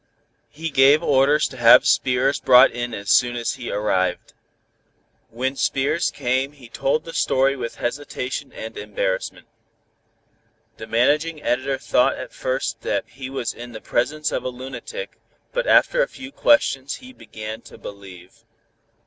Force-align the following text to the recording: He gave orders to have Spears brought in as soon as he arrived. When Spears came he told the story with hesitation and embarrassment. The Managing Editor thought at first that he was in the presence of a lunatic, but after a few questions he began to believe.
He 0.49 0.71
gave 0.71 1.03
orders 1.03 1.47
to 1.49 1.57
have 1.57 1.85
Spears 1.85 2.39
brought 2.39 2.71
in 2.71 2.91
as 2.95 3.11
soon 3.11 3.35
as 3.35 3.53
he 3.53 3.69
arrived. 3.69 4.33
When 5.29 5.55
Spears 5.55 6.09
came 6.09 6.53
he 6.53 6.69
told 6.69 7.03
the 7.05 7.13
story 7.13 7.55
with 7.55 7.75
hesitation 7.75 8.51
and 8.51 8.75
embarrassment. 8.77 9.45
The 10.77 10.87
Managing 10.87 11.43
Editor 11.43 11.77
thought 11.77 12.15
at 12.15 12.33
first 12.33 12.81
that 12.81 13.05
he 13.09 13.29
was 13.29 13.53
in 13.53 13.73
the 13.73 13.79
presence 13.79 14.31
of 14.31 14.43
a 14.43 14.49
lunatic, 14.49 15.19
but 15.51 15.67
after 15.67 16.01
a 16.01 16.07
few 16.07 16.31
questions 16.31 16.95
he 16.95 17.13
began 17.13 17.61
to 17.61 17.77
believe. 17.77 18.43